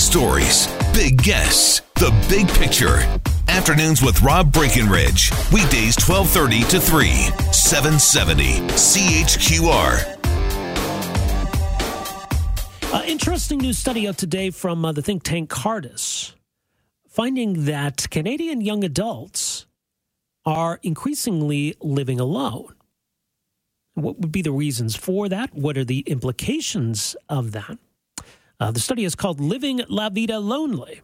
[0.00, 2.98] stories, big guests, the big picture.
[3.48, 5.30] Afternoons with Rob Breckenridge.
[5.52, 7.08] Weekdays 1230 to 3,
[7.52, 10.16] 770 CHQR.
[12.92, 16.32] Uh, interesting new study out today from uh, the think tank Cardus,
[17.06, 19.66] finding that Canadian young adults
[20.46, 22.74] are increasingly living alone.
[23.94, 25.54] What would be the reasons for that?
[25.54, 27.78] What are the implications of that?
[28.60, 31.00] Uh, the study is called Living La Vida Lonely.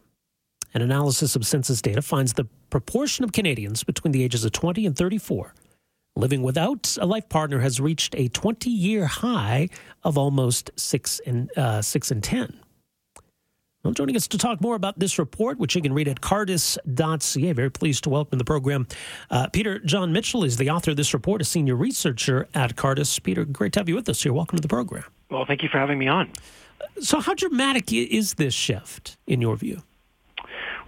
[0.75, 4.87] An analysis of census data finds the proportion of Canadians between the ages of 20
[4.87, 5.55] and 34
[6.17, 9.69] living without a life partner has reached a 20 year high
[10.03, 12.61] of almost 6 in, uh, 6 in 10.
[13.85, 17.53] Well, joining us to talk more about this report, which you can read at cardus.ca.
[17.53, 18.89] Very pleased to welcome the program.
[19.31, 23.23] Uh, Peter John Mitchell is the author of this report, a senior researcher at Cardus.
[23.23, 24.33] Peter, great to have you with us here.
[24.33, 25.05] Welcome to the program.
[25.31, 26.33] Well, thank you for having me on.
[27.01, 29.83] So, how dramatic is this shift in your view?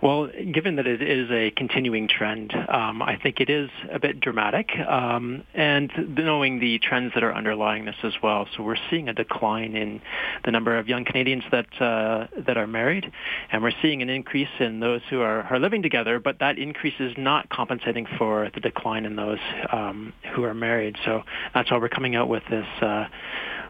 [0.01, 4.21] Well, given that it is a continuing trend, um, I think it is a bit
[4.21, 8.47] dramatic, um, and knowing the trends that are underlying this as well.
[8.57, 10.01] So we're seeing a decline in
[10.45, 13.11] the number of young Canadians that uh, that are married,
[13.51, 16.21] and we're seeing an increase in those who are, are living together.
[16.21, 19.41] But that increase is not compensating for the decline in those
[19.73, 20.97] um, who are married.
[21.05, 21.23] So
[21.55, 22.67] that's why we're coming out with this.
[22.81, 23.07] Uh,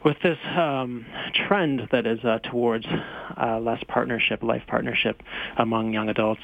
[0.04, 5.22] with this um, trend that is uh, towards uh, less partnership, life partnership
[5.56, 6.42] among young adults.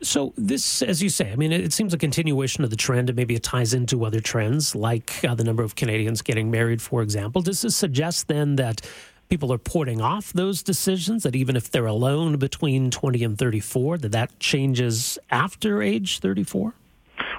[0.00, 3.16] So this, as you say, I mean, it seems a continuation of the trend, and
[3.16, 7.02] maybe it ties into other trends, like uh, the number of Canadians getting married, for
[7.02, 7.42] example.
[7.42, 8.80] Does this suggest then that
[9.28, 11.24] people are putting off those decisions?
[11.24, 16.74] That even if they're alone between twenty and thirty-four, that that changes after age thirty-four?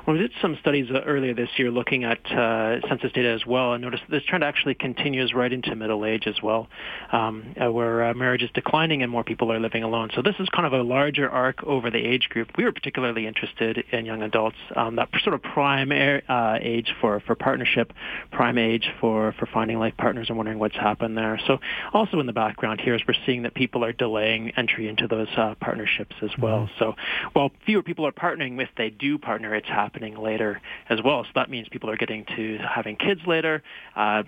[0.05, 3.45] Well, we did some studies uh, earlier this year looking at uh, census data as
[3.45, 6.67] well, and noticed this trend actually continues right into middle age as well,
[7.11, 10.09] um, uh, where uh, marriage is declining and more people are living alone.
[10.15, 12.49] So this is kind of a larger arc over the age group.
[12.57, 17.19] We were particularly interested in young adults, um, that sort of prime uh, age for,
[17.19, 17.93] for partnership,
[18.31, 21.39] prime age for, for finding life partners and wondering what's happened there.
[21.45, 21.59] So
[21.93, 25.27] also in the background here is we're seeing that people are delaying entry into those
[25.37, 26.61] uh, partnerships as well.
[26.61, 26.79] Mm-hmm.
[26.79, 26.95] So
[27.33, 31.23] while fewer people are partnering, if they do partner, it's happening happening later as well.
[31.23, 33.61] So that means people are getting to having kids later.
[33.95, 34.23] Uh,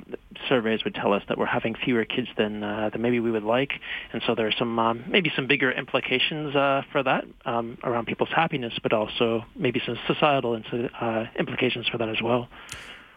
[0.50, 3.44] surveys would tell us that we're having fewer kids than uh, than maybe we would
[3.44, 3.74] like,
[4.12, 8.06] and so there are some um, maybe some bigger implications uh, for that um, around
[8.06, 10.62] people's happiness, but also maybe some societal
[11.00, 12.48] uh, implications for that as well.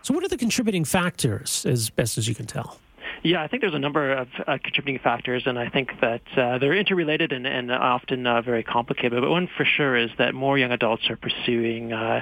[0.03, 2.79] So, what are the contributing factors, as best as you can tell?
[3.25, 6.59] Yeah, I think there's a number of uh, contributing factors, and I think that uh,
[6.59, 9.19] they're interrelated and, and often uh, very complicated.
[9.19, 12.21] But one for sure is that more young adults are pursuing uh,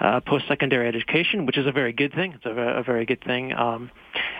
[0.00, 2.34] uh, post-secondary education, which is a very good thing.
[2.34, 3.54] It's a, a very good thing.
[3.54, 3.90] Um,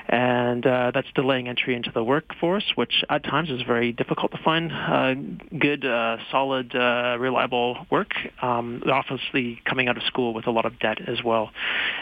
[0.09, 4.39] and uh, that's delaying entry into the workforce, which at times is very difficult to
[4.45, 5.85] find good,
[6.31, 8.13] solid, reliable work.
[8.41, 11.51] Um, obviously, coming out of school with a lot of debt as well,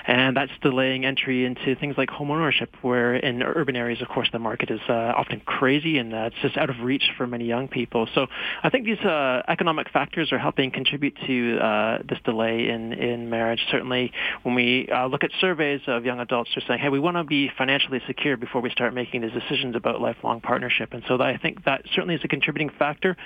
[0.07, 4.39] and that's delaying entry into things like homeownership, where in urban areas, of course, the
[4.39, 7.69] market is uh, often crazy and uh, it's just out of reach for many young
[7.69, 8.09] people.
[8.15, 8.27] So
[8.63, 13.61] I think these economic factors are helping contribute to this delay in in marriage.
[13.71, 14.13] Certainly,
[14.43, 17.51] when we look at surveys of young adults, they're saying, "Hey, we want to be
[17.57, 20.93] financially secure before we start making these decisions about lifelong partnership.
[20.93, 23.17] And so I think that certainly is a contributing factor.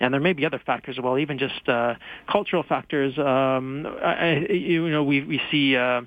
[0.00, 1.94] And there may be other factors as well, even just uh,
[2.30, 3.18] cultural factors.
[3.18, 6.02] Um, I, you know, we, we see uh,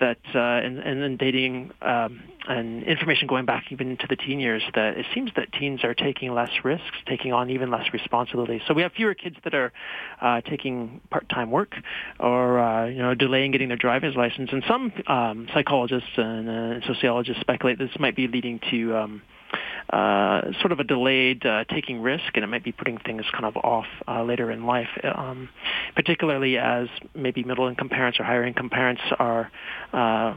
[0.00, 4.62] that uh, in, in dating um, and information going back even into the teen years
[4.74, 8.60] that it seems that teens are taking less risks, taking on even less responsibility.
[8.66, 9.72] So we have fewer kids that are
[10.20, 11.74] uh, taking part-time work
[12.18, 14.50] or uh, you know delaying getting their driver's license.
[14.52, 19.22] And some um, psychologists and uh, sociologists speculate this might be leading to um,
[19.90, 23.46] uh, sort of a delayed uh, taking risk, and it might be putting things kind
[23.46, 25.48] of off uh, later in life, um,
[25.94, 29.50] particularly as maybe middle-income parents or higher-income parents are
[29.92, 30.36] uh,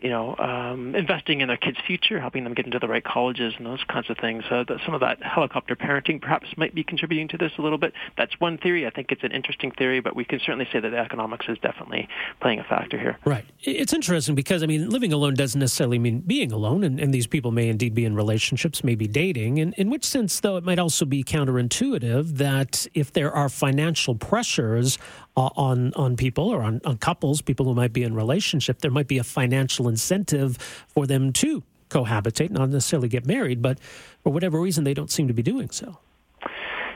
[0.00, 3.54] you know, um, investing in their kids' future, helping them get into the right colleges
[3.56, 4.44] and those kinds of things.
[4.50, 7.78] Uh, that some of that helicopter parenting perhaps might be contributing to this a little
[7.78, 7.92] bit.
[8.16, 8.86] That's one theory.
[8.86, 11.58] I think it's an interesting theory, but we can certainly say that the economics is
[11.58, 12.08] definitely
[12.40, 13.18] playing a factor here.
[13.24, 13.44] Right.
[13.60, 17.26] It's interesting because, I mean, living alone doesn't necessarily mean being alone, and, and these
[17.26, 19.58] people may indeed be in relationships, maybe dating.
[19.58, 24.14] And in which sense, though, it might also be counterintuitive that if there are financial
[24.14, 24.98] pressures
[25.40, 28.90] uh, on on people or on, on couples, people who might be in relationship, there
[28.90, 30.58] might be a financial incentive
[30.88, 33.78] for them to cohabitate, not necessarily get married, but
[34.22, 35.98] for whatever reason, they don't seem to be doing so.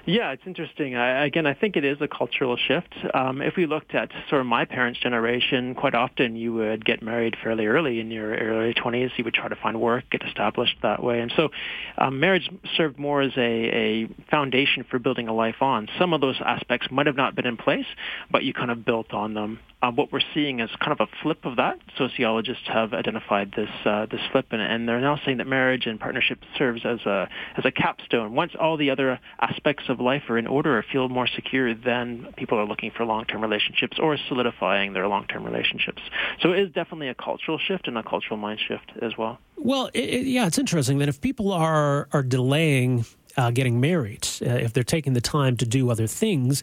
[0.07, 0.97] Yeah, it's interesting.
[0.97, 2.95] I, again, I think it is a cultural shift.
[3.15, 7.03] Um, if we looked at sort of my parents' generation, quite often you would get
[7.03, 9.11] married fairly early in your early 20s.
[9.17, 11.21] You would try to find work, get established that way.
[11.21, 11.49] And so
[11.97, 15.89] um, marriage served more as a, a foundation for building a life on.
[15.99, 17.87] Some of those aspects might have not been in place,
[18.31, 19.59] but you kind of built on them.
[19.85, 21.79] Uh, what we're seeing is kind of a flip of that.
[21.99, 26.01] Sociologists have identified this uh, this flip, and, and they're now saying that marriage and
[26.01, 27.29] partnership serves as a
[27.59, 28.35] as a capstone.
[28.35, 32.33] Once all the other aspects of life are in order or feel more secure, then
[32.39, 36.01] people are looking for long-term relationships or solidifying their long-term relationships.
[36.41, 39.39] So it is definitely a cultural shift and a cultural mind shift as well.
[39.59, 43.05] Well, it, it, yeah, it's interesting that if people are are delaying
[43.37, 46.63] uh, getting married, uh, if they're taking the time to do other things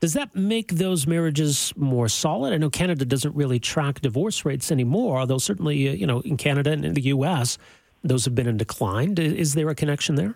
[0.00, 2.52] does that make those marriages more solid?
[2.52, 6.36] I know Canada doesn't really track divorce rates anymore, although certainly, uh, you know, in
[6.36, 7.58] Canada and in the U.S.,
[8.02, 9.18] those have been in decline.
[9.18, 10.34] Is there a connection there?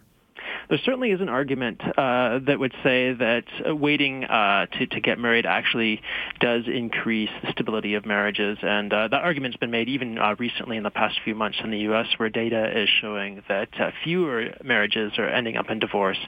[0.68, 5.18] There certainly is an argument uh, that would say that waiting uh, to, to get
[5.18, 6.00] married actually
[6.40, 8.58] does increase the stability of marriages.
[8.62, 11.70] And uh, that argument's been made even uh, recently in the past few months in
[11.70, 16.18] the U.S., where data is showing that uh, fewer marriages are ending up in divorce.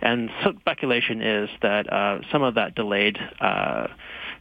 [0.00, 3.18] And speculation is that uh, some of that delayed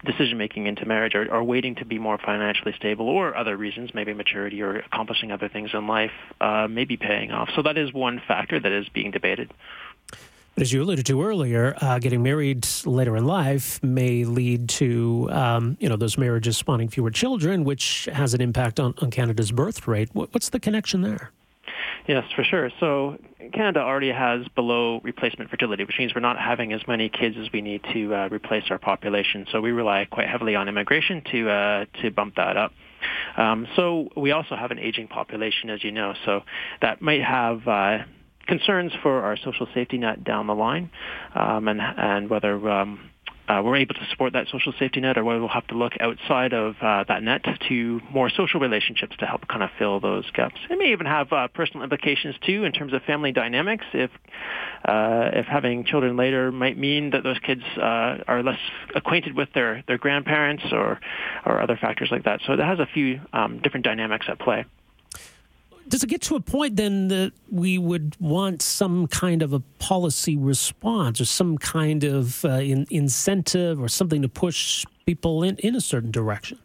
[0.05, 3.93] decision making into marriage are, are waiting to be more financially stable or other reasons,
[3.93, 7.49] maybe maturity or accomplishing other things in life, uh, may be paying off.
[7.55, 9.51] So that is one factor that is being debated.
[10.57, 15.77] As you alluded to earlier, uh, getting married later in life may lead to, um,
[15.79, 19.87] you know, those marriages spawning fewer children, which has an impact on, on Canada's birth
[19.87, 20.09] rate.
[20.13, 21.31] What's the connection there?
[22.09, 22.71] Yes, for sure.
[22.79, 23.19] So
[23.53, 27.49] Canada already has below replacement fertility, which means we're not having as many kids as
[27.53, 29.45] we need to uh, replace our population.
[29.51, 32.71] So we rely quite heavily on immigration to uh, to bump that up.
[33.37, 36.15] Um, so we also have an aging population, as you know.
[36.25, 36.41] So
[36.81, 37.99] that might have uh,
[38.47, 40.89] concerns for our social safety net down the line,
[41.35, 43.11] um, and and whether um,
[43.49, 45.93] uh, we're able to support that social safety net or whether we'll have to look
[45.99, 50.29] outside of uh, that net to more social relationships to help kind of fill those
[50.31, 50.55] gaps.
[50.69, 53.85] It may even have uh, personal implications too in terms of family dynamics.
[53.93, 54.11] If
[54.85, 58.59] uh, if having children later might mean that those kids uh, are less
[58.95, 60.99] acquainted with their, their grandparents or
[61.45, 62.41] or other factors like that.
[62.45, 64.65] So it has a few um, different dynamics at play
[65.89, 69.59] does it get to a point then that we would want some kind of a
[69.79, 75.57] policy response or some kind of uh, in, incentive or something to push people in,
[75.57, 76.59] in a certain direction?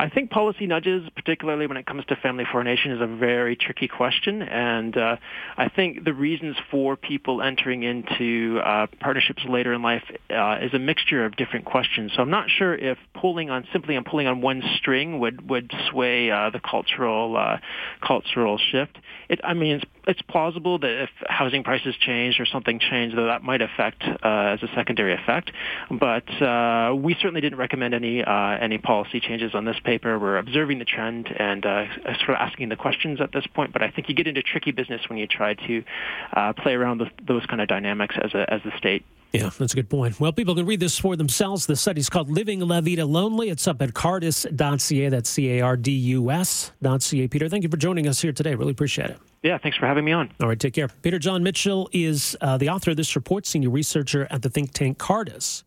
[0.00, 3.86] I think policy nudges, particularly when it comes to family formation, is a very tricky
[3.86, 4.40] question.
[4.40, 5.16] And uh,
[5.58, 10.72] I think the reasons for people entering into uh, partnerships later in life uh, is
[10.72, 12.12] a mixture of different questions.
[12.16, 15.70] So I'm not sure if pulling on simply on pulling on one string would would
[15.90, 17.58] sway uh, the cultural uh,
[18.00, 18.96] cultural shift.
[19.28, 23.22] It, I mean, it's it's plausible that if housing prices change or something changed, that
[23.22, 25.52] that might affect uh, as a secondary effect.
[25.88, 30.18] But uh, we certainly didn't recommend any uh, any policy changes on this paper.
[30.18, 31.86] We're observing the trend and uh,
[32.18, 33.72] sort of asking the questions at this point.
[33.72, 35.84] But I think you get into tricky business when you try to
[36.32, 39.04] uh, play around with those kind of dynamics as a as the state.
[39.32, 40.18] Yeah, that's a good point.
[40.18, 41.66] Well, people can read this for themselves.
[41.66, 43.48] The study's called Living La Vida Lonely.
[43.48, 45.08] It's up at cardus.ca.
[45.08, 47.28] That's C A R D U S.ca.
[47.28, 48.54] Peter, thank you for joining us here today.
[48.56, 49.18] Really appreciate it.
[49.42, 50.32] Yeah, thanks for having me on.
[50.40, 50.88] All right, take care.
[50.88, 54.72] Peter John Mitchell is uh, the author of this report, senior researcher at the think
[54.72, 55.62] tank Cardus.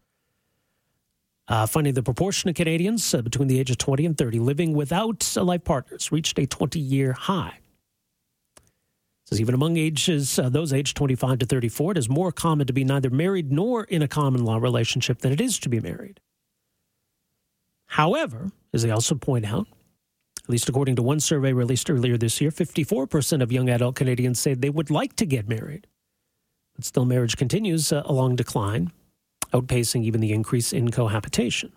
[1.48, 4.74] Uh, finding the proportion of Canadians uh, between the age of 20 and 30 living
[4.74, 7.60] without life partners reached a 20 year high.
[9.34, 12.74] Says even among ages, uh, those aged 25 to 34, it is more common to
[12.74, 16.20] be neither married nor in a common law relationship than it is to be married.
[17.88, 19.66] However, as they also point out,
[20.44, 24.40] at least according to one survey released earlier this year, 54% of young adult Canadians
[24.40, 25.88] say they would like to get married.
[26.76, 28.92] But still, marriage continues uh, along decline,
[29.52, 31.74] outpacing even the increase in cohabitation.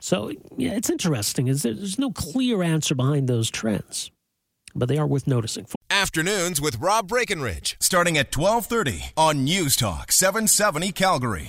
[0.00, 1.48] So, yeah, it's interesting.
[1.48, 4.10] Is there's no clear answer behind those trends,
[4.74, 5.64] but they are worth noticing.
[5.64, 11.46] for Afternoons with Rob Breckenridge, starting at 1230 on News Talk 770 Calgary.